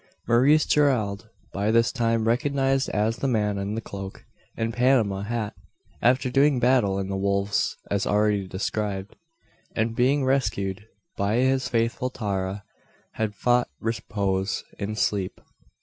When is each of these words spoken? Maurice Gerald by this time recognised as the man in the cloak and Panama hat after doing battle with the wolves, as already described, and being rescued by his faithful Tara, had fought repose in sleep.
Maurice 0.27 0.65
Gerald 0.65 1.29
by 1.53 1.69
this 1.69 1.91
time 1.91 2.27
recognised 2.27 2.89
as 2.89 3.17
the 3.17 3.27
man 3.27 3.59
in 3.59 3.75
the 3.75 3.81
cloak 3.81 4.25
and 4.57 4.73
Panama 4.73 5.21
hat 5.21 5.53
after 6.01 6.31
doing 6.31 6.59
battle 6.59 6.95
with 6.95 7.07
the 7.07 7.15
wolves, 7.15 7.77
as 7.91 8.07
already 8.07 8.47
described, 8.47 9.15
and 9.75 9.95
being 9.95 10.25
rescued 10.25 10.87
by 11.17 11.35
his 11.35 11.69
faithful 11.69 12.09
Tara, 12.09 12.63
had 13.17 13.35
fought 13.35 13.69
repose 13.79 14.63
in 14.79 14.95
sleep. 14.95 15.39